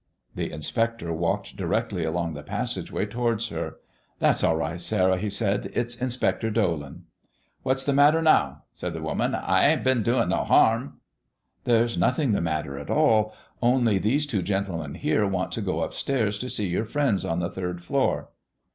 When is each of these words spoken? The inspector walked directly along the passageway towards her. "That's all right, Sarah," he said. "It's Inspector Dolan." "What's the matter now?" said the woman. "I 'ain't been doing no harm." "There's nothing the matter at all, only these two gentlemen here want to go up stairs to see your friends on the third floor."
The 0.33 0.51
inspector 0.51 1.13
walked 1.13 1.55
directly 1.57 2.03
along 2.03 2.33
the 2.33 2.41
passageway 2.41 3.05
towards 3.05 3.49
her. 3.49 3.75
"That's 4.17 4.43
all 4.43 4.57
right, 4.57 4.81
Sarah," 4.81 5.19
he 5.19 5.29
said. 5.29 5.69
"It's 5.75 5.95
Inspector 6.01 6.49
Dolan." 6.49 7.03
"What's 7.61 7.83
the 7.85 7.93
matter 7.93 8.19
now?" 8.19 8.63
said 8.73 8.93
the 8.93 9.01
woman. 9.03 9.35
"I 9.35 9.67
'ain't 9.67 9.83
been 9.83 10.01
doing 10.01 10.29
no 10.29 10.43
harm." 10.43 10.99
"There's 11.65 11.99
nothing 11.99 12.31
the 12.31 12.41
matter 12.41 12.79
at 12.79 12.89
all, 12.89 13.35
only 13.61 13.99
these 13.99 14.25
two 14.25 14.41
gentlemen 14.41 14.95
here 14.95 15.27
want 15.27 15.51
to 15.51 15.61
go 15.61 15.81
up 15.81 15.93
stairs 15.93 16.39
to 16.39 16.49
see 16.49 16.67
your 16.67 16.85
friends 16.85 17.23
on 17.23 17.37
the 17.39 17.51
third 17.51 17.83
floor." 17.83 18.29